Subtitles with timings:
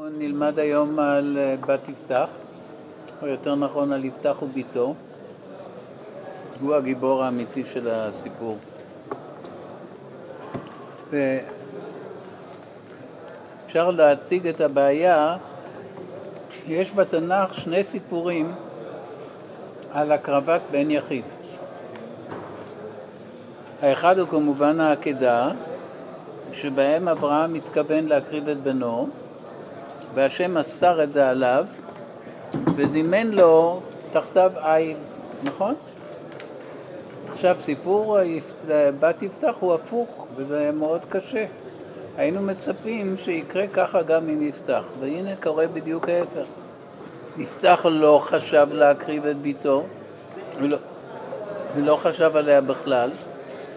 [0.00, 2.28] נלמד היום על אה, בת יפתח,
[3.22, 4.94] או יותר נכון על יפתח וביתו.
[6.60, 8.58] הוא הגיבור האמיתי של הסיפור.
[13.66, 15.36] אפשר להציג את הבעיה,
[16.68, 18.52] יש בתנ"ך שני סיפורים
[19.90, 21.24] על הקרבת בן יחיד.
[23.82, 25.50] האחד הוא כמובן העקדה,
[26.52, 29.08] שבהם אברהם מתכוון להקריב את בנו,
[30.14, 31.66] והשם אסר את זה עליו,
[32.76, 33.80] וזימן לו
[34.10, 34.96] תחתיו עיל,
[35.42, 35.74] נכון?
[37.28, 38.18] עכשיו סיפור
[39.00, 41.44] בת יפתח הוא הפוך, וזה מאוד קשה.
[42.16, 46.46] היינו מצפים שיקרה ככה גם עם יפתח, והנה קורה בדיוק ההפך.
[47.38, 49.84] יפתח לא חשב להקריב את ביתו,
[50.58, 50.76] ולא,
[51.76, 53.10] ולא חשב עליה בכלל,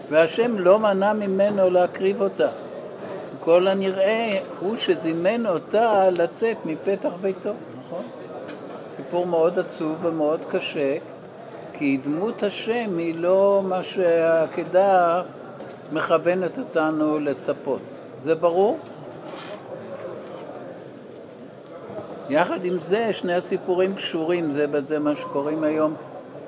[0.08, 2.48] והשם לא מנע ממנו להקריב אותה.
[3.46, 8.02] כל הנראה הוא שזימן אותה לצאת מפתח ביתו, נכון?
[8.96, 10.96] סיפור מאוד עצוב ומאוד קשה,
[11.72, 15.22] כי דמות השם היא לא מה שהעקדה
[15.92, 17.82] מכוונת אותנו לצפות.
[18.22, 18.78] זה ברור?
[22.30, 25.94] יחד עם זה, שני הסיפורים קשורים זה בזה, מה שקוראים היום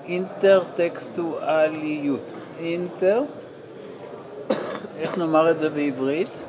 [0.05, 2.21] אינטרטקסטואליות.
[2.61, 3.23] אינטר,
[4.99, 6.43] איך נאמר את זה בעברית?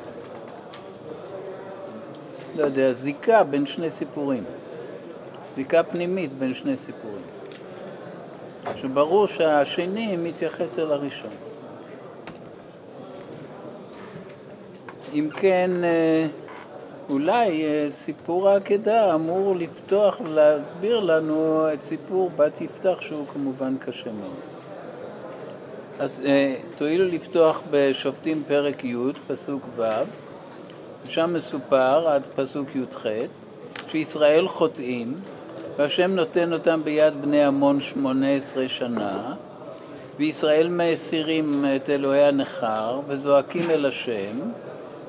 [2.56, 4.44] לא יודע, זיקה בין שני סיפורים.
[5.56, 7.22] זיקה פנימית בין שני סיפורים.
[8.76, 11.30] שברור שהשני מתייחס אל הראשון.
[15.14, 16.26] אם כן, אה,
[17.10, 24.10] אולי אה, סיפור העקדה אמור לפתוח ולהסביר לנו את סיפור בת יפתח שהוא כמובן קשה
[24.12, 24.40] מאוד.
[25.98, 29.82] אז אה, תואילו לפתוח בשופטים פרק י', פסוק ו',
[31.08, 33.06] שם מסופר עד פסוק י"ח
[33.88, 35.14] שישראל חוטאים
[35.76, 39.34] והשם נותן אותם ביד בני עמון שמונה עשרה שנה
[40.18, 44.40] וישראל מסירים את אלוהי הנכר וזועקים אל השם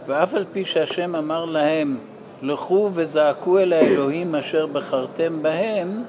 [0.08, 1.98] ואף על פי שהשם אמר להם
[2.42, 6.04] לכו וזעקו אל האלוהים אשר בחרתם בהם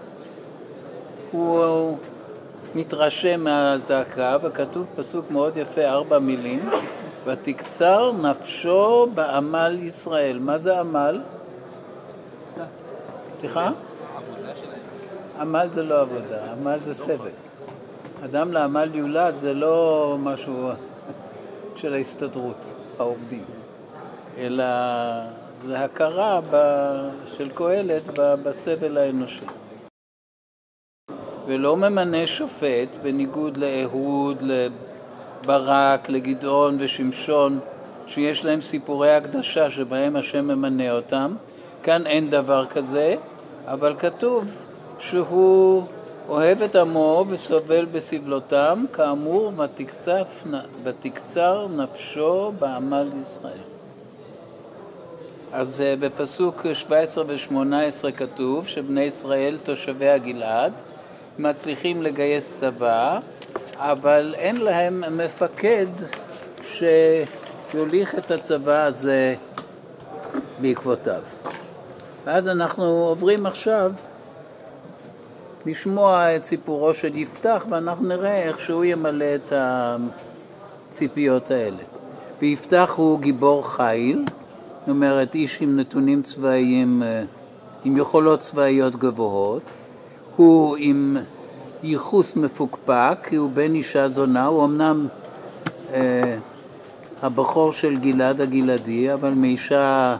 [1.31, 1.97] הוא
[2.75, 6.60] מתרשם מהזעקה וכתוב פסוק מאוד יפה ארבע מילים
[7.27, 10.38] ותקצר נפשו בעמל ישראל.
[10.38, 11.21] מה זה עמל?
[13.34, 13.71] סליחה?
[15.41, 17.31] עמל זה לא עבודה, עמל זה סבל.
[18.25, 20.69] אדם לעמל יולד זה לא משהו
[21.77, 23.44] של ההסתדרות, העובדים,
[24.38, 24.65] אלא
[25.66, 26.41] זה הכרה
[27.27, 29.44] של קהלת בסבל האנושי.
[31.47, 34.43] ולא ממנה שופט בניגוד לאהוד,
[35.47, 37.58] ברק, לגדעון ושמשון,
[38.06, 41.34] שיש להם סיפורי הקדשה שבהם השם ממנה אותם.
[41.82, 43.14] כאן אין דבר כזה,
[43.66, 44.50] אבל כתוב
[44.98, 45.82] שהוא
[46.28, 49.52] אוהב את עמו וסובל בסבלותם, כאמור,
[50.84, 53.72] ותקצר נפשו בעמל ישראל.
[55.52, 60.72] אז אה, בפסוק 17 ו-18 כתוב שבני ישראל תושבי הגלעד
[61.38, 63.19] מצליחים לגייס צבא
[63.84, 65.87] אבל אין להם מפקד
[66.62, 69.34] שיוליך את הצבא הזה
[70.60, 71.22] בעקבותיו.
[72.25, 73.93] ואז אנחנו עוברים עכשיו
[75.66, 79.53] לשמוע את סיפורו של יפתח ואנחנו נראה איך שהוא ימלא את
[80.88, 81.82] הציפיות האלה.
[82.41, 84.25] ויפתח הוא גיבור חיל,
[84.81, 87.22] זאת אומרת איש עם נתונים צבאיים, אה,
[87.84, 89.62] עם יכולות צבאיות גבוהות,
[90.37, 91.16] הוא עם
[91.82, 95.06] ייחוס מפוקפק, כי הוא בן אישה זונה, הוא אמנם
[95.93, 96.37] אה,
[97.22, 100.16] הבכור של גלעד הגלעדי, אבל מאישה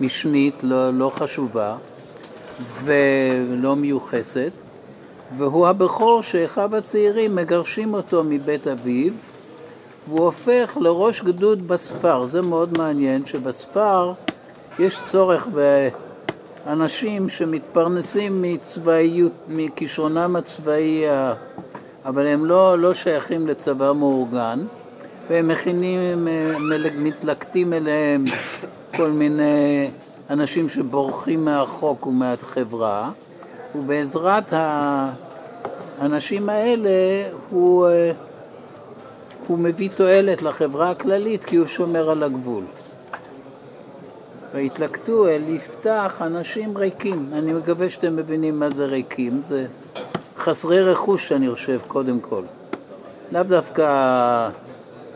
[0.00, 1.76] משנית לא, לא חשובה
[2.82, 4.52] ולא מיוחסת,
[5.36, 9.12] והוא הבכור שאחיו הצעירים מגרשים אותו מבית אביו,
[10.08, 12.26] והוא הופך לראש גדוד בספר.
[12.26, 14.12] זה מאוד מעניין שבספר
[14.78, 15.88] יש צורך ב...
[16.66, 21.04] אנשים שמתפרנסים מצבאיות, מכישרונם הצבאי,
[22.04, 24.64] אבל הם לא, לא שייכים לצבא מאורגן,
[25.30, 26.28] והם מכינים,
[26.98, 28.24] מתלקטים אליהם
[28.96, 29.90] כל מיני
[30.30, 33.10] אנשים שבורחים מהחוק ומהחברה,
[33.74, 34.52] ובעזרת
[35.98, 36.90] האנשים האלה
[37.50, 37.88] הוא,
[39.46, 42.64] הוא מביא תועלת לחברה הכללית כי הוא שומר על הגבול.
[44.54, 47.28] והתלקטו אל יפתח אנשים ריקים.
[47.32, 49.66] אני מקווה שאתם מבינים מה זה ריקים, זה
[50.36, 52.42] חסרי רכוש אני חושב קודם כל.
[53.32, 54.48] לאו דווקא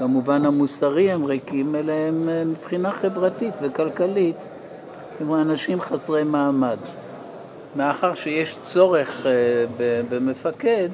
[0.00, 4.50] במובן המוסרי הם ריקים, אלא הם מבחינה חברתית וכלכלית
[5.20, 6.78] הם אנשים חסרי מעמד.
[7.76, 9.32] מאחר שיש צורך אה,
[10.08, 10.88] במפקד,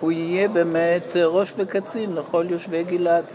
[0.00, 3.32] הוא יהיה באמת ראש וקצין לכל יושבי גלעד.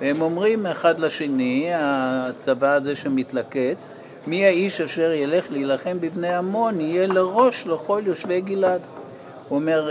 [0.00, 3.86] והם אומרים אחד לשני, הצבא הזה שמתלקט,
[4.26, 8.80] מי האיש אשר ילך להילחם בבני עמון, יהיה לראש לכל יושבי גלעד.
[9.48, 9.90] הוא אומר,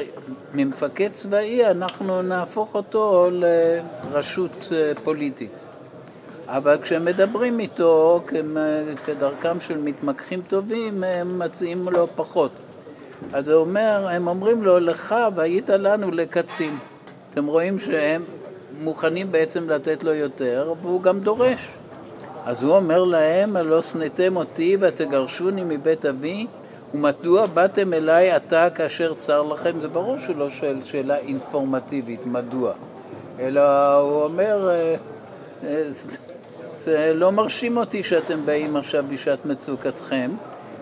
[0.54, 5.63] ממפקד צבאי אנחנו נהפוך אותו לרשות אה, פוליטית.
[6.48, 8.22] אבל כשמדברים איתו
[9.06, 12.51] כדרכם של מתמקחים טובים, הם מציעים לו פחות.
[13.34, 16.78] אז הוא אומר, הם אומרים לו, לך והיית לנו לקצין.
[17.34, 18.24] אתם רואים שהם
[18.80, 21.77] מוכנים בעצם לתת לו יותר, והוא גם דורש.
[22.45, 26.48] אז הוא אומר להם, הלא שנאתם אותי ותגרשוני מבית אבי,
[26.94, 29.80] ומדוע באתם אליי עתה כאשר צר לכם?
[29.80, 32.74] זה ברור שהוא לא שואל שאלה אינפורמטיבית, מדוע,
[33.39, 34.95] אלא הוא אומר, אה,
[35.63, 35.83] אה,
[36.75, 40.31] זה לא מרשים אותי שאתם באים עכשיו בשעת מצוקתכם,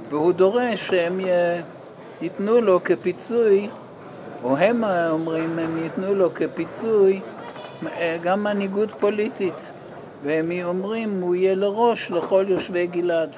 [0.09, 1.19] והוא דורש שהם
[2.21, 3.69] ייתנו לו כפיצוי,
[4.43, 7.21] או הם אומרים, הם ייתנו לו כפיצוי
[8.21, 9.71] גם מנהיגות פוליטית,
[10.23, 13.35] והם אומרים, הוא יהיה לראש לכל יושבי גלעד.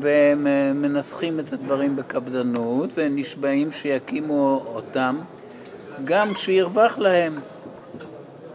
[0.00, 5.18] והם אה, מנסחים את הדברים בקפדנות, והם נשבעים שיקימו אותם,
[6.04, 7.38] גם כשירווח להם.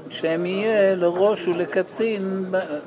[0.09, 2.45] שהם יהיה לראש ולקצין,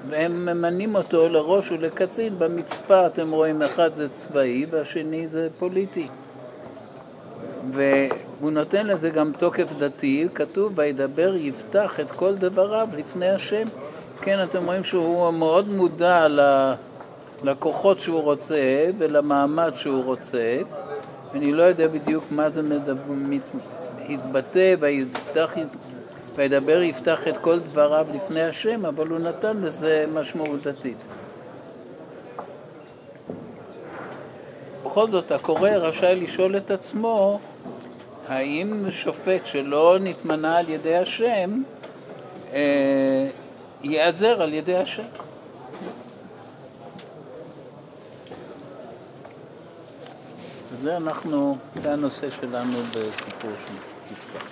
[0.08, 6.06] והם ממנים אותו לראש ולקצין במצפה, אתם רואים, אחד זה צבאי והשני זה פוליטי.
[7.70, 13.68] והוא נותן לזה גם תוקף דתי, כתוב וידבר יפתח את כל דבריו לפני השם.
[14.22, 16.26] כן, אתם רואים שהוא מאוד מודע
[17.42, 20.58] לכוחות שהוא רוצה ולמעמד שהוא רוצה.
[21.34, 22.62] אני לא יודע בדיוק מה זה
[24.08, 25.54] מתבטא, ויפתח
[26.34, 30.96] וידבר יפתח את כל דבריו לפני השם, אבל הוא נתן לזה משמעות דתית.
[34.84, 37.40] בכל זאת, הקורא רשאי לשאול את עצמו
[38.32, 41.62] האם שופט שלא נתמנה על ידי השם
[42.52, 43.28] אה,
[43.82, 45.02] ייעזר על ידי השם.
[50.80, 53.72] זה אנחנו, זה הנושא שלנו בסיפור של
[54.12, 54.46] יפתח.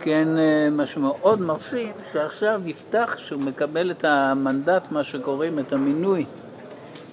[0.00, 6.24] כן, אה, מה שמאוד מרשים, שעכשיו יפתח, שהוא מקבל את המנדט, מה שקוראים, את המינוי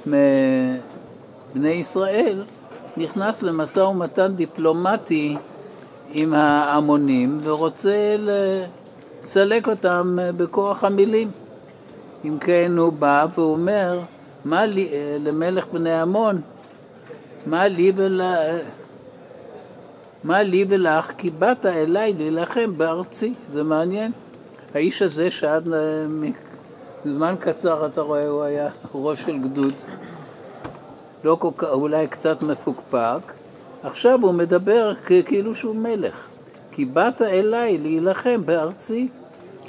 [0.05, 2.43] מבני ישראל,
[2.99, 5.37] נכנס למשא ומתן דיפלומטי
[6.11, 11.31] עם ההמונים ורוצה לסלק אותם בכוח המילים.
[12.25, 13.99] אם כן, הוא בא ואומר,
[14.45, 16.41] מה לי, אה, למלך בני עמון,
[17.45, 18.21] מה לי ול...
[20.23, 23.33] מה לי ולך כי באת אליי להילחם בארצי.
[23.47, 24.11] זה מעניין.
[24.73, 25.69] האיש הזה שעד
[27.05, 29.73] זמן קצר אתה רואה הוא היה ראש של גדוד,
[31.23, 33.33] לא כל כך, אולי קצת מפוקפק,
[33.83, 34.93] עכשיו הוא מדבר
[35.25, 36.27] כאילו שהוא מלך.
[36.71, 39.07] כי באת אליי להילחם בארצי.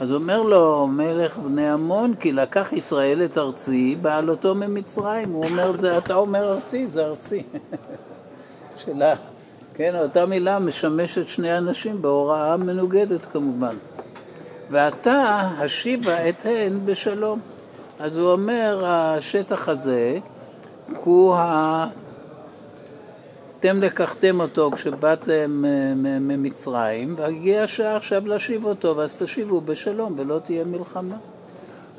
[0.00, 5.32] אז אומר לו מלך בני עמון, כי לקח ישראל את ארצי, בעלותו ממצרים.
[5.32, 7.43] הוא אומר, זה אתה אומר ארצי, זה ארצי.
[8.76, 9.14] שאלה
[9.75, 13.76] כן, אותה מילה משמשת שני אנשים בהוראה מנוגדת כמובן.
[14.70, 17.41] ואתה השיבה את הן בשלום.
[17.98, 20.19] אז הוא אומר, השטח הזה
[20.97, 21.87] הוא ה...
[23.61, 25.65] אתם לקחתם אותו כשבאתם
[26.20, 31.17] ממצרים, והגיעה השעה עכשיו להשיב אותו, ואז תשיבו בשלום ולא תהיה מלחמה.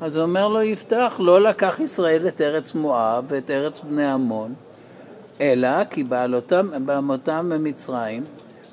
[0.00, 4.54] אז אומר לו יפתח, לא לקח ישראל את ארץ מואב ואת ארץ בני עמון,
[5.40, 8.24] אלא כי בעלותם, בעמותם במצרים,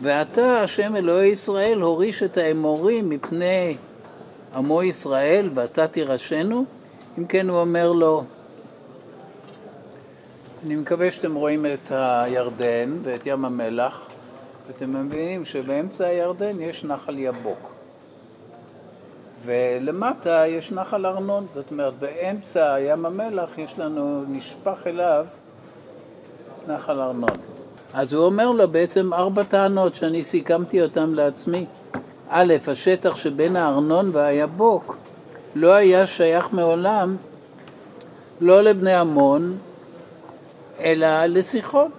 [0.02, 3.78] ואתה, השם אלוהי ישראל, הוריש את האמורים מפני
[4.56, 6.66] עמו ישראל, ואתה תירשנו?
[7.18, 8.24] אם כן, הוא אומר לו,
[10.66, 14.10] אני מקווה שאתם רואים את הירדן ואת ים המלח,
[14.68, 17.74] ואתם מבינים שבאמצע הירדן יש נחל יבוק.
[19.46, 25.26] ולמטה יש נחל ארנון, זאת אומרת באמצע ים המלח יש לנו, נשפך אליו
[26.68, 27.38] נחל ארנון.
[27.94, 31.66] אז הוא אומר לו בעצם ארבע טענות שאני סיכמתי אותן לעצמי.
[32.30, 34.98] א', השטח שבין הארנון והיבוק
[35.56, 37.16] לא היה שייך מעולם
[38.42, 39.58] לא לבני עמון,
[40.82, 41.92] אלא לסיחון,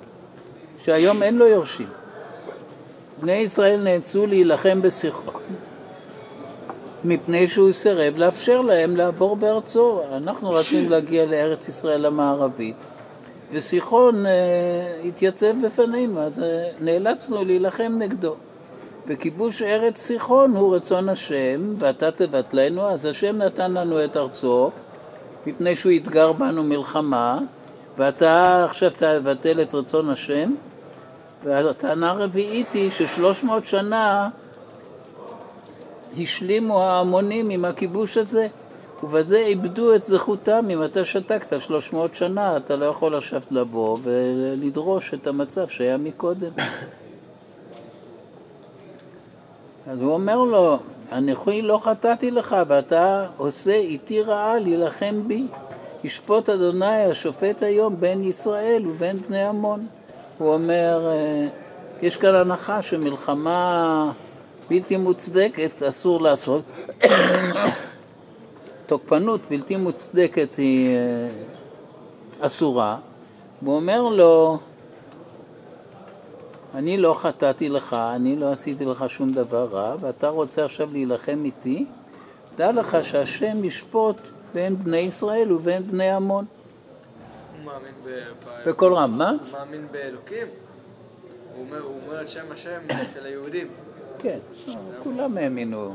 [0.79, 1.89] שהיום אין לו יורשים.
[3.21, 5.41] בני ישראל נאלצו להילחם בסיחון
[7.05, 10.01] מפני שהוא סירב לאפשר להם לעבור בארצו.
[10.13, 12.77] אנחנו רצינו להגיע לארץ ישראל המערבית,
[13.53, 16.43] וסיחון uh, התייצב בפנינו, אז uh,
[16.81, 18.35] נאלצנו להילחם נגדו.
[19.07, 24.71] וכיבוש ארץ סיחון הוא רצון השם, ואתה תבטלנו, אז השם נתן לנו את ארצו,
[25.47, 27.39] מפני שהוא יתגר בנו מלחמה,
[28.01, 30.55] ואתה עכשיו תבטל את רצון השם,
[31.45, 34.29] והטענה הרביעית היא ששלוש מאות שנה
[36.21, 38.49] השלימו ההמונים עם הכיבוש הזה,
[39.03, 40.67] ובזה איבדו את זכותם.
[40.71, 45.97] אם אתה שתקת שלוש מאות שנה, אתה לא יכול עכשיו לבוא ולדרוש את המצב שהיה
[45.97, 46.53] מקודם.
[49.87, 50.79] אז הוא אומר לו,
[51.13, 55.47] אנוכי לא חטאתי לך, ואתה עושה איתי רעה להילחם בי.
[56.05, 59.87] ישפוט אדוני השופט היום בין ישראל ובין בני עמון.
[60.39, 61.47] הוא אומר, אה,
[62.03, 64.13] יש כאן הנחה שמלחמה
[64.71, 66.63] בלתי מוצדקת אסור לעשות.
[68.87, 71.29] תוקפנות בלתי מוצדקת היא אה,
[72.47, 72.97] אסורה.
[73.65, 74.59] הוא אומר לו,
[76.75, 81.43] אני לא חטאתי לך, אני לא עשיתי לך שום דבר רע, ואתה רוצה עכשיו להילחם
[81.45, 81.87] איתי,
[82.57, 84.21] דע לך שהשם ישפוט
[84.55, 86.45] בין בני ישראל ובין בני עמון.
[86.45, 88.69] הוא מאמין ב...
[88.69, 89.31] בקול רם, מה?
[89.31, 90.47] הוא מאמין באלוקים?
[91.55, 92.81] הוא אומר, הוא אומר את שם השם
[93.15, 93.69] של היהודים.
[94.19, 94.39] כן,
[95.03, 95.95] כולם האמינו.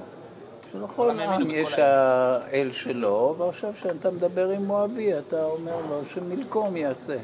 [0.72, 1.74] שלכל עם יש.
[1.80, 7.18] האל שלו, ועכשיו כשאתה מדבר עם מואבי, אתה אומר לו שמלקום יעשה.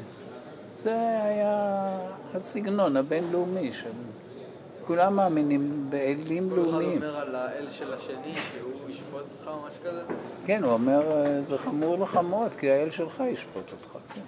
[0.74, 1.98] זה היה
[2.34, 3.90] הסגנון הבינלאומי של...
[4.86, 7.02] כולם מאמינים באלים כל אחד לאומיים.
[7.02, 10.02] אומר על האל של השני שהוא ישפוט אותך או משהו כזה?
[10.46, 14.14] כן, הוא אומר, אה, זה חמור לך מאוד, כי האל שלך ישפוט אותך.
[14.14, 14.20] כן.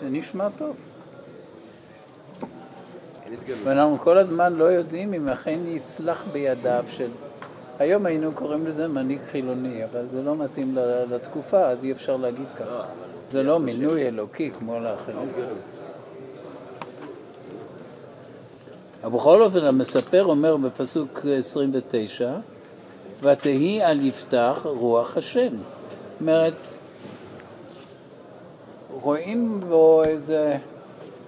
[0.00, 0.76] זה נשמע טוב.
[3.64, 7.10] ואנחנו כל הזמן לא יודעים אם אכן יצלח בידיו של...
[7.78, 10.76] היום היינו קוראים לזה מנהיג חילוני, אבל זה לא מתאים
[11.10, 12.84] לתקופה, אז אי אפשר להגיד ככה.
[13.30, 15.28] זה לא מינוי אלוקי כמו לאחרים.
[19.04, 22.32] אבל בכל אופן, המספר אומר בפסוק 29,
[23.22, 25.48] ותהי על יפתח רוח השם.
[25.48, 26.54] זאת אומרת,
[28.90, 30.56] רואים בו איזה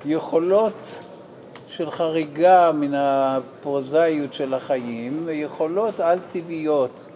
[0.04, 1.02] יכולות
[1.68, 7.06] של חריגה מן הפרוזאיות של החיים ויכולות על-טבעיות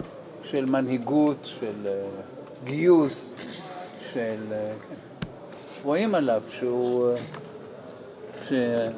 [0.42, 1.92] של מנהיגות, של אה,
[2.64, 3.34] גיוס,
[4.12, 4.36] של...
[4.52, 4.94] אה, כן.
[5.84, 7.08] רואים עליו שהוא...
[8.52, 8.88] אה,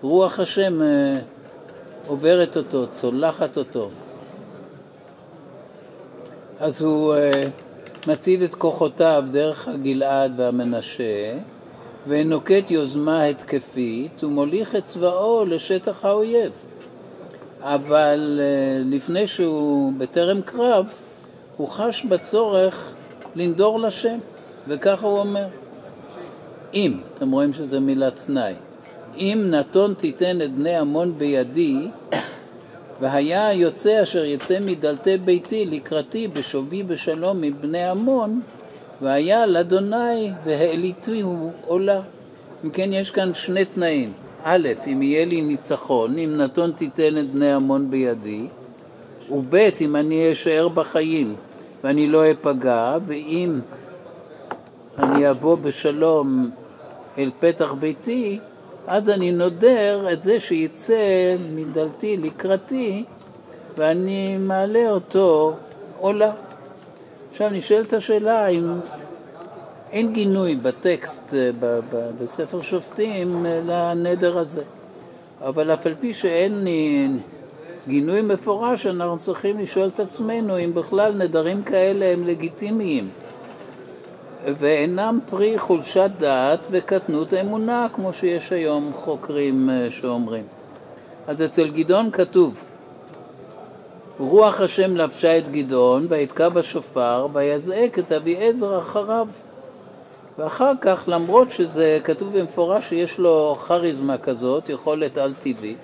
[0.00, 1.18] שרוח השם אה,
[2.06, 3.90] עוברת אותו, צולחת אותו.
[6.58, 7.48] אז הוא אה,
[8.06, 11.38] מצעיד את כוחותיו דרך הגלעד והמנשה,
[12.06, 16.64] ונוקט יוזמה התקפית, ומוליך את צבאו לשטח האויב.
[17.60, 20.92] אבל אה, לפני שהוא בטרם קרב,
[21.56, 22.94] הוא חש בצורך
[23.34, 24.18] לנדור לשם,
[24.68, 25.46] וככה הוא אומר.
[26.74, 28.54] אם, אתם רואים שזה מילת תנאי,
[29.16, 31.76] אם נתון תיתן את בני עמון בידי,
[33.00, 38.40] והיה היוצא אשר יצא מדלתי ביתי לקראתי בשובי בשלום מבני עמון,
[39.02, 42.00] והיה לאדוני והעליתיהו עולה.
[42.64, 44.12] אם כן, יש כאן שני תנאים.
[44.44, 48.46] א', אם יהיה לי ניצחון, אם נתון תיתן את בני עמון בידי,
[49.30, 51.34] וב', אם אני אשאר בחיים
[51.84, 53.60] ואני לא אפגע, ואם
[54.98, 56.50] אני אבוא בשלום
[57.18, 58.38] אל פתח ביתי,
[58.92, 63.04] אז אני נודר את זה שיצא מדלתי לקראתי
[63.76, 65.56] ואני מעלה אותו
[65.98, 66.32] עולה.
[67.30, 68.72] עכשיו נשאלת השאלה אם
[69.90, 71.50] אין גינוי בטקסט אה,
[72.20, 74.62] בספר שופטים אה, לנדר הזה.
[75.40, 76.66] אבל אף על פי שאין
[77.88, 83.08] גינוי מפורש, אנחנו צריכים לשאול את עצמנו אם בכלל נדרים כאלה הם לגיטימיים.
[84.44, 90.44] ואינם פרי חולשת דעת וקטנות אמונה, כמו שיש היום חוקרים אה, שאומרים.
[91.26, 92.64] אז אצל גדעון כתוב,
[94.18, 99.28] רוח השם לבשה את גדעון, ויתקע בשופר, ויזעק את אביעזר אחריו.
[100.38, 105.78] ואחר כך, למרות שזה כתוב במפורש שיש לו כריזמה כזאת, יכולת על-טבעית,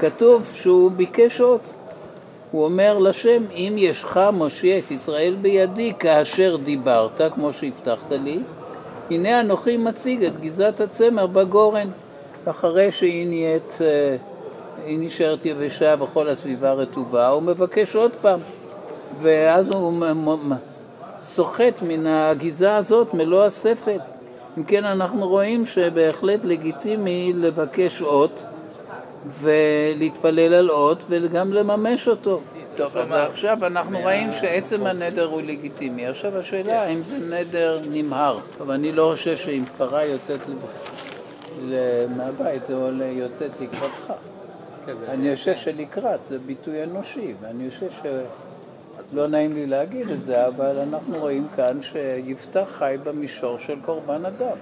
[0.00, 1.60] כתוב שהוא ביקש עוד.
[2.50, 8.38] הוא אומר לשם, אם ישך מושיע את ישראל בידי כאשר דיברת, כמו שהבטחת לי,
[9.10, 11.88] הנה אנוכי מציג את גזעת הצמר בגורן,
[12.44, 14.16] אחרי שהיא נהיית, אה,
[14.86, 18.40] היא נשארת יבשה וכל הסביבה רטובה, הוא מבקש עוד פעם,
[19.20, 19.92] ואז הוא
[21.20, 23.98] סוחט מן הגזעה הזאת מלוא הספל.
[24.58, 28.44] אם כן, אנחנו רואים שבהחלט לגיטימי לבקש אות
[29.28, 32.40] ולהתפלל על אות וגם לממש אותו.
[32.76, 36.06] טוב, אז עכשיו אנחנו רואים שעצם הנדר הוא לגיטימי.
[36.06, 38.38] עכשיו השאלה האם זה נדר נמהר.
[38.60, 40.40] אבל אני לא חושב שאם פרה יוצאת
[42.16, 42.74] מהבית, זה
[43.12, 44.12] יוצאת לקראתך.
[44.86, 45.06] כזה.
[45.08, 47.90] אני חושב שלקראת זה ביטוי אנושי, ואני חושב
[49.10, 54.24] שלא נעים לי להגיד את זה, אבל אנחנו רואים כאן שיפתח חי במישור של קורבן
[54.24, 54.56] אדם.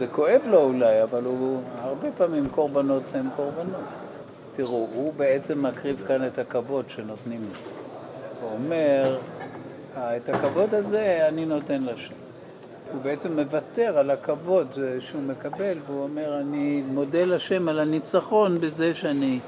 [0.00, 3.80] זה כואב לו אולי, אבל הוא, הרבה פעמים קורבנות הם קורבנות.
[4.52, 7.56] תראו, הוא בעצם מקריב כאן את הכבוד שנותנים לו.
[8.40, 9.18] הוא אומר,
[9.96, 12.14] "אה, את הכבוד הזה אני נותן לשם.
[12.92, 14.66] הוא בעצם מוותר על הכבוד
[14.98, 19.38] שהוא מקבל, והוא אומר, אני מודה לשם על הניצחון בזה שאני...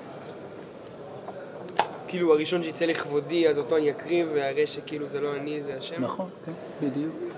[2.08, 6.02] כאילו הראשון שיצא לכבודי, אז אותו אני אקריב, והרי שכאילו זה לא אני, זה השם.
[6.02, 7.31] נכון, כן, בדיוק.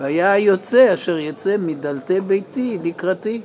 [0.00, 3.40] והיה היוצא אשר יצא מדלתי ביתי לקראתי.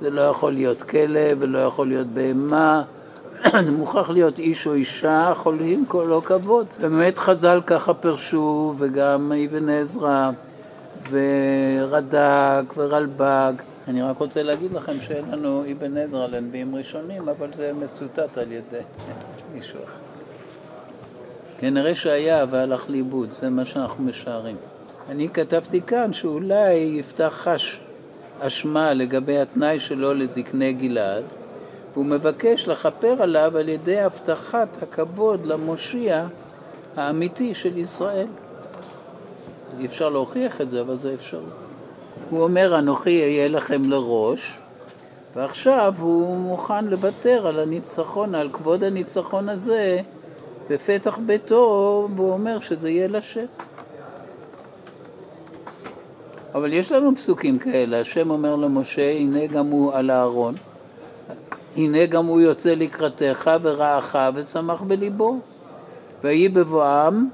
[0.00, 2.82] זה לא יכול להיות כלב ולא יכול להיות בהמה,
[3.64, 6.66] זה מוכרח להיות איש או אישה, יכולים כולו כבוד.
[6.80, 10.30] באמת חז"ל ככה פירשו, וגם אבן עזרא,
[11.10, 13.52] ורד"ק, ורלב"ג.
[13.88, 18.52] אני רק רוצה להגיד לכם שאין לנו אבן עזרא לנביאים ראשונים, אבל זה מצוטט על
[18.52, 18.80] ידי
[19.54, 19.98] מישהו אחר.
[21.58, 24.56] כנראה שהיה והלך לאיבוד, זה מה שאנחנו משערים.
[25.08, 27.80] אני כתבתי כאן שאולי יפתח חש
[28.40, 31.24] אשמה לגבי התנאי שלו לזקני גלעד,
[31.92, 36.26] והוא מבקש לכפר עליו על ידי הבטחת הכבוד למושיע
[36.96, 38.26] האמיתי של ישראל.
[39.78, 41.50] אי אפשר להוכיח את זה, אבל זה אפשרי.
[42.30, 44.60] הוא אומר, אנוכי אהיה לכם לראש,
[45.34, 50.00] ועכשיו הוא מוכן לוותר על הניצחון, על כבוד הניצחון הזה
[50.70, 53.46] בפתח ביתו, והוא אומר שזה יהיה לשם.
[56.54, 60.54] אבל יש לנו פסוקים כאלה, השם אומר למשה, הנה גם הוא על הארון,
[61.76, 65.38] הנה גם הוא יוצא לקראתך ורעך ושמח בליבו.
[66.24, 67.28] ויהי בבואם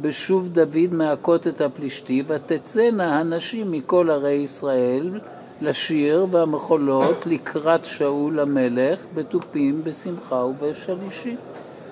[0.00, 5.20] בשוב דוד מהכות את הפלישתי, ותצאנה הנשים מכל ערי ישראל
[5.60, 11.36] לשיר והמחולות לקראת שאול המלך, בתופים, בשמחה ובשלישי.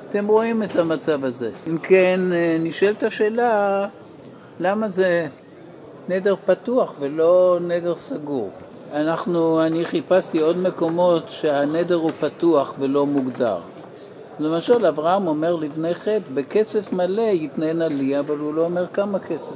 [0.09, 1.51] אתם רואים את המצב הזה.
[1.69, 2.21] אם כן,
[2.61, 3.87] נשאלת השאלה,
[4.61, 5.27] למה זה
[6.09, 8.51] נדר פתוח ולא נדר סגור?
[8.93, 13.59] אנחנו, אני חיפשתי עוד מקומות שהנדר הוא פתוח ולא מוגדר.
[14.39, 19.55] למשל, אברהם אומר לבני חטא, בכסף מלא יתננה לי, אבל הוא לא אומר כמה כסף.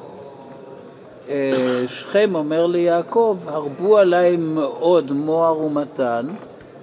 [1.86, 6.26] שכם אומר ליעקב, הרבו עליי מאוד מוהר ומתן,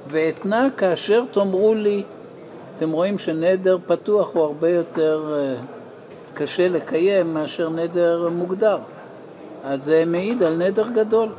[0.07, 2.03] ואתנה כאשר תאמרו לי.
[2.77, 5.35] אתם רואים שנדר פתוח הוא הרבה יותר
[6.33, 8.77] קשה לקיים מאשר נדר מוגדר.
[9.65, 11.29] אז זה מעיד על נדר גדול.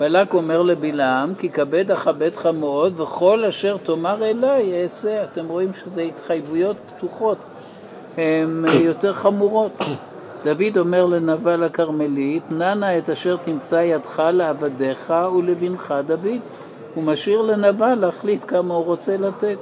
[0.00, 5.24] בלק אומר לבלעם, כי כבד אכבדך מאוד, וכל אשר תאמר אליי אעשה.
[5.24, 7.38] אתם רואים שזה התחייבויות פתוחות,
[8.16, 9.72] הן יותר חמורות.
[10.44, 16.40] דוד אומר לנבל הכרמלית, ננה את אשר תמצא ידך לעבדיך ולבנך דוד.
[16.94, 19.58] הוא משאיר לנבל להחליט כמה הוא רוצה לתת.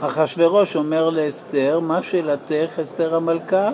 [0.00, 3.70] אחשורוש אומר לאסתר, מה שאלתך, אסתר המלכה?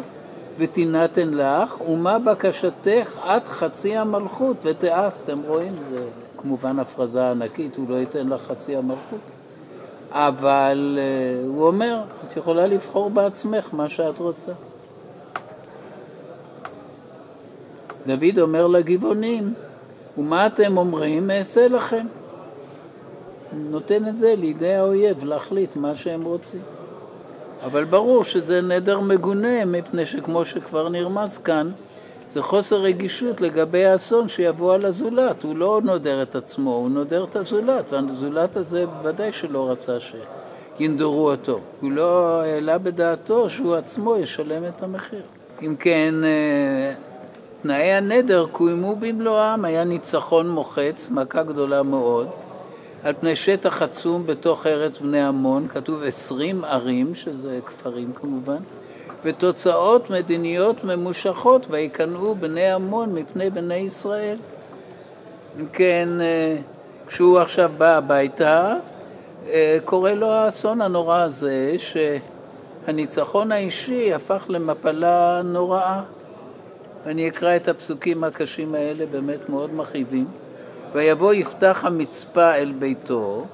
[0.61, 5.23] ותינתן לך, ומה בקשתך עד חצי המלכות ותיעש.
[5.23, 5.73] אתם רואים?
[5.91, 6.05] זה
[6.37, 9.21] כמובן הפרזה ענקית, הוא לא ייתן לך חצי המלכות.
[10.11, 14.53] אבל uh, הוא אומר, את יכולה לבחור בעצמך מה שאת רוצה.
[18.07, 19.55] דוד אומר לגבעונים,
[20.19, 21.31] ומה אתם אומרים?
[21.31, 22.07] אעשה לכם.
[23.53, 26.61] נותן את זה לידי האויב להחליט מה שהם רוצים.
[27.65, 31.71] אבל ברור שזה נדר מגונה, מפני שכמו שכבר נרמז כאן,
[32.31, 35.43] זה חוסר רגישות לגבי האסון שיבוא על הזולת.
[35.43, 39.97] הוא לא נודר את עצמו, הוא נודר את הזולת, והזולת הזה בוודאי שלא רצה
[40.79, 41.61] שינדרו אותו.
[41.81, 45.23] הוא לא העלה בדעתו שהוא עצמו ישלם את המחיר.
[45.63, 46.15] אם כן,
[47.63, 52.29] תנאי הנדר קוימו במלואם, היה ניצחון מוחץ, מכה גדולה מאוד.
[53.05, 58.59] על פני שטח עצום בתוך ארץ בני עמון, כתוב עשרים ערים, שזה כפרים כמובן,
[59.25, 64.37] ותוצאות מדיניות ממושכות, ויקנאו בני עמון מפני בני ישראל.
[65.61, 66.09] אם כן,
[67.07, 68.75] כשהוא עכשיו בא הביתה,
[69.85, 76.03] קורה לו האסון הנורא הזה, שהניצחון האישי הפך למפלה נוראה.
[77.07, 80.27] ואני אקרא את הפסוקים הקשים האלה, באמת מאוד מכאיבים.
[80.93, 83.47] ויבוא יפתח המצפה אל ביתו,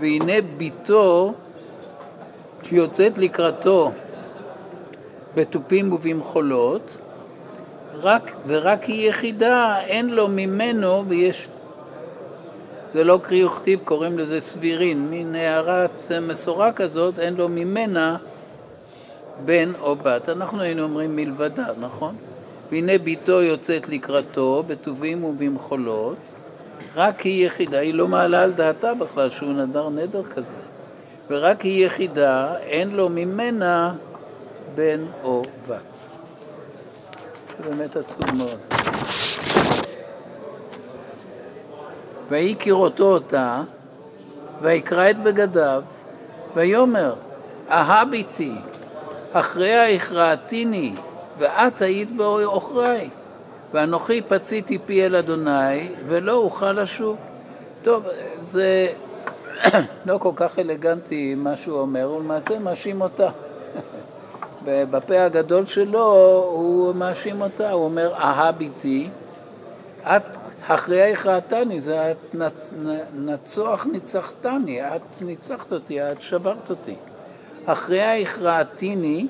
[0.00, 1.34] והנה ביתו
[2.72, 3.92] יוצאת לקראתו
[5.34, 6.98] בתופים ובמחולות,
[7.94, 11.48] רק, ורק היא יחידה, אין לו ממנו, ויש...
[12.90, 18.16] זה לא קרי וכתיב, קוראים לזה סבירין, מין הערת מסורה כזאת, אין לו ממנה
[19.44, 20.28] בן או בת.
[20.28, 22.16] אנחנו היינו אומרים מלבדה, נכון?
[22.70, 26.34] והנה ביתו יוצאת לקראתו בטובים ובמחולות,
[26.96, 30.56] רק היא יחידה, היא לא מעלה על דעתה בכלל שהוא נדר נדר כזה.
[31.30, 33.94] ורק היא יחידה, אין לו ממנה
[34.74, 35.98] בן או בת.
[37.62, 38.58] זה באמת עצוב מאוד.
[42.28, 43.62] ויהי כראותו אותה,
[44.62, 45.82] ויקרא את בגדיו,
[46.54, 47.14] ויאמר,
[47.70, 48.54] אהב איתי,
[49.32, 50.94] אחריה הכרעתיני,
[51.38, 53.08] ואת היית בעוכריי.
[53.72, 57.16] ואנוכי פציתי פי אל אדוני, ולא אוכל לשוב.
[57.82, 58.06] טוב,
[58.40, 58.88] זה
[60.06, 63.28] לא כל כך אלגנטי מה שהוא אומר, הוא למעשה מאשים אותה.
[64.64, 66.12] בפה הגדול שלו
[66.52, 69.08] הוא מאשים אותה, הוא אומר, אהב איתי,
[70.02, 70.36] את
[70.68, 72.34] אחריה הכרעתני, זה את
[73.14, 76.94] נצוח ניצחתני, את ניצחת אותי, את שברת אותי.
[77.66, 79.26] אחריה הכרעתיני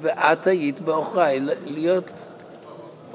[0.00, 1.40] ואת היית בעוכריי.
[1.66, 2.10] להיות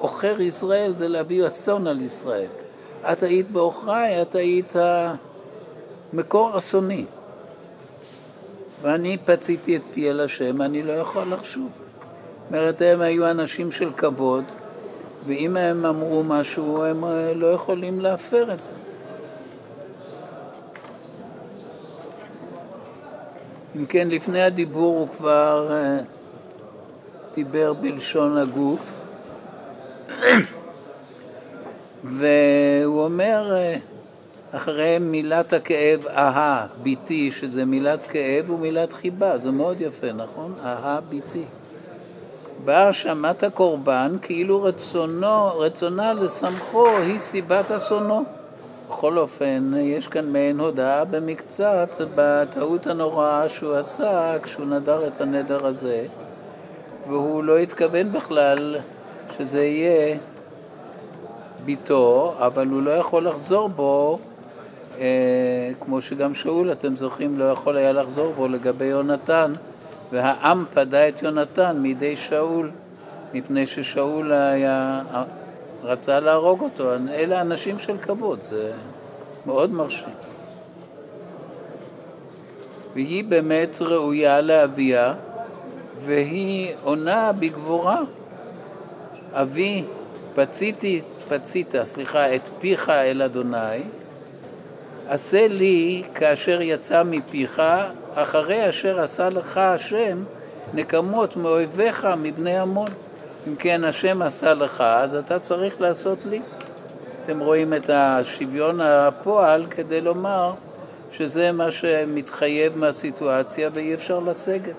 [0.04, 2.48] עוכר ישראל זה להביא אסון על ישראל.
[3.12, 4.74] את היית בעוכריי, את היית
[6.14, 7.06] מקור אסוני.
[8.82, 11.70] ואני פציתי את פי אל השם, אני לא יכול לחשוב.
[12.48, 14.44] אומרת, הם היו אנשים של כבוד,
[15.26, 18.72] ואם הם אמרו משהו, הם אה, לא יכולים להפר את זה.
[23.76, 26.00] אם כן, לפני הדיבור הוא כבר אה,
[27.36, 29.03] דיבר בלשון הגוף,
[32.04, 33.76] והוא אומר אה,
[34.52, 40.54] אחרי מילת הכאב אהה, ביתי, שזה מילת כאב ומילת חיבה, זה מאוד יפה, נכון?
[40.66, 41.44] אהה, ביתי.
[42.66, 48.24] באה שמעת הקורבן כאילו רצונו, רצונה לשמחו היא סיבת אסונו.
[48.90, 55.66] בכל אופן, יש כאן מעין הודעה במקצת בטעות הנוראה שהוא עשה כשהוא נדר את הנדר
[55.66, 56.06] הזה,
[57.08, 58.78] והוא לא התכוון בכלל
[59.38, 60.18] שזה יהיה
[61.66, 64.20] ביתו, אבל הוא לא יכול לחזור בו,
[65.00, 69.54] אה, כמו שגם שאול, אתם זוכרים, לא יכול היה לחזור בו לגבי יונתן,
[70.12, 72.72] והעם פדה את יונתן מידי שאול,
[73.34, 75.02] מפני ששאול היה,
[75.84, 76.94] רצה להרוג אותו.
[76.94, 78.72] אלה אנשים של כבוד, זה
[79.46, 80.14] מאוד מרשים.
[82.94, 85.14] והיא באמת ראויה לאביה,
[85.96, 88.02] והיא עונה בגבורה.
[89.34, 89.84] אבי,
[90.36, 93.84] פציתי, פצית, סליחה, את פיך אל אדוני,
[95.08, 97.62] עשה לי כאשר יצא מפיך,
[98.16, 100.24] אחרי אשר עשה לך השם,
[100.74, 102.90] נקמות מאויביך מבני עמון.
[103.48, 106.42] אם כן השם עשה לך, אז אתה צריך לעשות לי.
[107.26, 110.54] אתם רואים את השוויון הפועל כדי לומר
[111.12, 114.76] שזה מה שמתחייב מהסיטואציה ואי אפשר לסגת.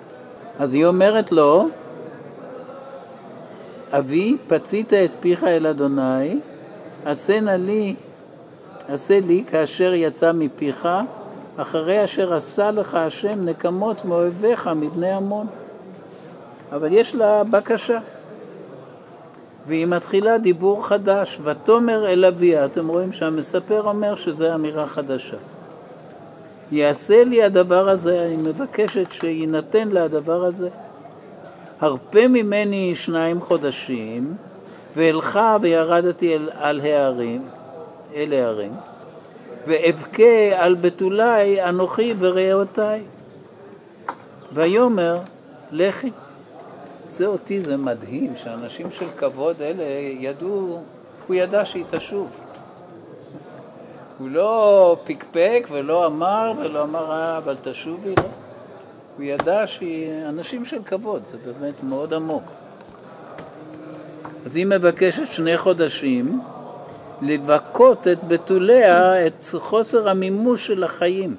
[0.58, 1.68] אז היא אומרת לו,
[3.98, 6.38] אבי, פצית את פיך אל אדוני,
[7.04, 7.94] עשה נא לי,
[8.88, 10.88] עשה לי כאשר יצא מפיך,
[11.56, 15.46] אחרי אשר עשה לך השם נקמות מאויביך מבני עמון.
[16.72, 17.98] אבל יש לה בקשה.
[19.66, 25.36] והיא מתחילה דיבור חדש, ותאמר אל אביה, אתם רואים שהמספר אומר שזו אמירה חדשה.
[26.72, 30.68] יעשה לי הדבר הזה, אני מבקשת שיינתן לה הדבר הזה.
[31.84, 34.36] הרפה ממני שניים חודשים,
[34.96, 37.48] ואלך וירדתי אל, על הערים,
[38.14, 38.72] אל הערים,
[39.66, 42.80] ואבכה על בתולי אנוכי ורעותי.
[44.52, 45.18] ויאמר,
[45.72, 46.10] לכי.
[47.08, 49.84] זה אותי, זה מדהים, שאנשים של כבוד אלה
[50.18, 50.82] ידעו,
[51.26, 52.40] הוא ידע שהיא תשוב.
[54.18, 58.43] הוא לא פקפק ולא אמר ולא אמר, אה, אבל תשובי, לא.
[59.16, 62.42] הוא ידע שהיא אנשים של כבוד, זה באמת מאוד עמוק.
[64.44, 66.40] אז היא מבקשת שני חודשים
[67.22, 71.36] לבכות את בתוליה, את חוסר המימוש של החיים.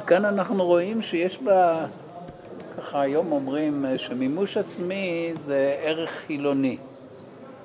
[0.00, 1.86] וכאן אנחנו רואים שיש בה,
[2.78, 6.76] ככה היום אומרים שמימוש עצמי זה ערך חילוני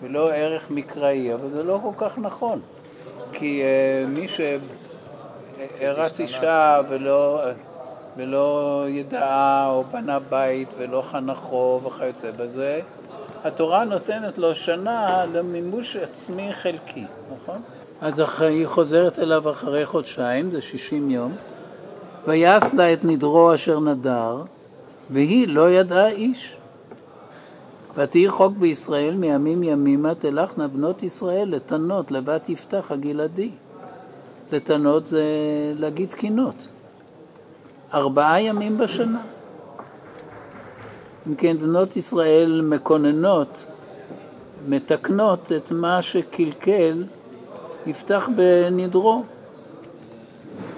[0.02, 2.62] ולא ערך מקראי, אבל זה לא כל כך נכון.
[3.32, 7.42] כי uh, מי שהרס אישה ולא...
[8.20, 12.80] ולא ידעה או בנה בית ולא חנכו וכיוצא בזה,
[13.44, 17.06] התורה נותנת לו שנה למימוש עצמי חלקי,
[17.36, 17.62] נכון?
[18.02, 21.36] אז היא חוזרת אליו אחרי חודשיים, זה שישים יום,
[22.28, 24.44] ויעש לה את נדרו אשר נדר,
[25.10, 26.56] והיא לא ידעה איש.
[27.96, 33.52] ותהי חוק בישראל מימים ימימה תלכנה בנות ישראל לתנות לבת יפתח הגלעדי.
[34.52, 35.24] לתנות זה
[35.76, 36.68] להגיד קינות.
[37.94, 39.22] ארבעה ימים בשנה.
[41.28, 43.66] אם כן, בנות ישראל מקוננות,
[44.68, 47.04] מתקנות את מה שקלקל
[47.88, 49.24] יפתח בנדרו.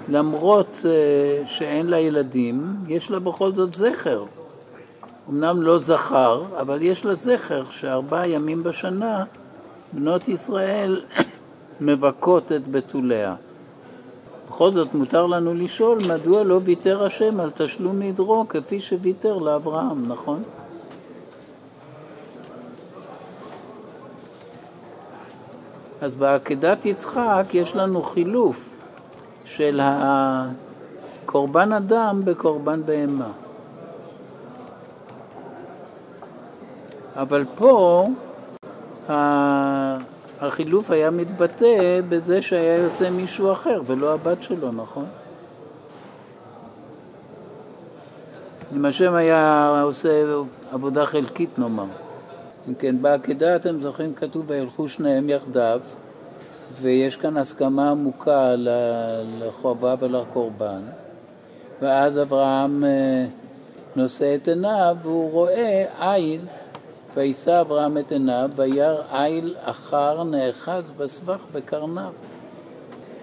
[0.08, 4.24] למרות אה, שאין לה ילדים, יש לה בכל זאת זכר.
[5.30, 9.24] אמנם לא זכר, אבל יש לה זכר שארבעה ימים בשנה
[9.92, 11.04] בנות ישראל
[11.80, 13.34] מבכות את בתוליה.
[14.52, 20.08] בכל זאת מותר לנו לשאול מדוע לא ויתר השם על תשלום נדרו כפי שוויתר לאברהם,
[20.08, 20.42] נכון?
[26.00, 28.76] אז בעקדת יצחק יש לנו חילוף
[29.44, 29.80] של
[31.26, 33.30] קורבן אדם בקורבן בהמה.
[37.16, 38.06] אבל פה
[40.42, 45.04] החילוף היה מתבטא בזה שהיה יוצא מישהו אחר ולא הבת שלו, נכון?
[48.76, 50.24] אם השם היה עושה
[50.72, 51.84] עבודה חלקית נאמר.
[52.68, 55.80] אם כן, בעקדה אתם זוכרים כתוב וילכו שניהם יחדיו
[56.80, 58.54] ויש כאן הסכמה עמוקה
[59.38, 60.80] לחובה ולקורבן
[61.82, 63.26] ואז אברהם אה,
[63.96, 66.40] נושא את עיניו והוא רואה איל
[67.14, 72.12] וישא אברהם את עיניו, וירא איל אחר נאחז בסבך בקרניו.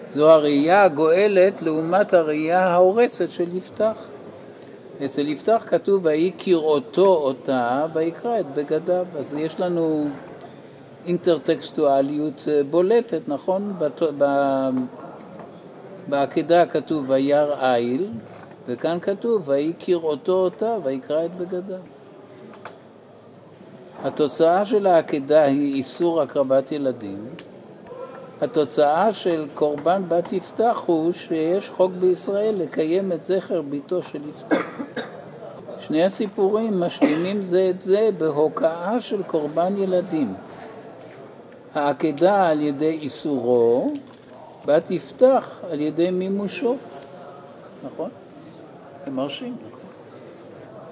[0.10, 3.96] זו הראייה הגואלת לעומת הראייה ההורסת של יפתח.
[5.06, 9.06] אצל יפתח כתוב ויהי כראותו אותה ויקרא את בגדיו.
[9.18, 10.08] אז יש לנו
[11.06, 13.74] אינטרטקסטואליות אה, בולטת, נכון?
[16.08, 18.08] בעקדה כתוב וירא איל,
[18.68, 21.99] וכאן כתוב ויהי כראותו אותה ויקרא את בגדיו.
[24.04, 27.26] התוצאה של העקדה היא איסור הקרבת ילדים.
[28.42, 34.82] התוצאה של קורבן בת יפתח הוא שיש חוק בישראל לקיים את זכר ביתו של יפתח.
[35.80, 40.34] שני הסיפורים משלימים זה את זה בהוקעה של קורבן ילדים.
[41.74, 43.94] העקדה על ידי איסורו,
[44.66, 46.76] בת יפתח על ידי מימושו.
[47.86, 48.10] נכון?
[49.06, 49.80] זה מרשים, נכון?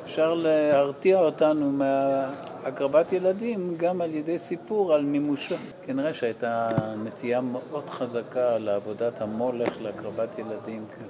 [0.04, 2.30] אפשר להרתיע אותנו מה...
[2.68, 5.56] הקרבת ילדים גם על ידי סיפור על מימושו.
[5.86, 6.70] כנראה שהייתה
[7.04, 10.86] נטייה מאוד חזקה לעבודת המולך להקרבת ילדים.
[11.00, 11.06] כן.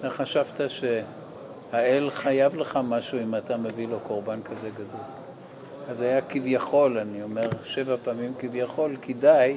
[0.00, 5.00] אתה חשבת שהאל חייב לך משהו אם אתה מביא לו קורבן כזה גדול.
[5.90, 9.56] אז היה כביכול, אני אומר שבע פעמים כביכול, כדאי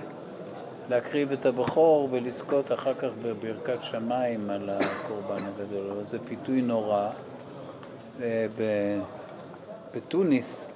[0.90, 5.92] להקריב את הבכור ולזכות אחר כך בברכת שמיים על הקורבן הגדול.
[5.92, 7.10] אבל זה פיתוי נורא.
[9.96, 10.71] בתוניס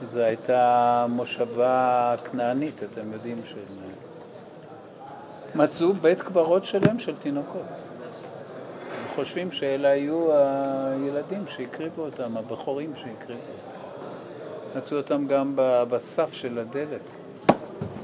[0.00, 3.60] שזו הייתה מושבה כנענית, אתם יודעים, של...
[5.54, 7.62] מצאו בית קברות שלם של תינוקות.
[7.62, 13.40] הם חושבים שאלה היו הילדים שהקריבו אותם, הבכורים שהקריבו.
[14.76, 15.52] מצאו אותם גם
[15.90, 17.14] בסף של הדלת.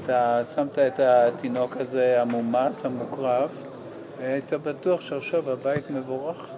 [0.05, 3.63] אתה שמת את התינוק הזה המומת, המוקרב,
[4.17, 6.49] והיית בטוח שעכשיו הבית מבורך.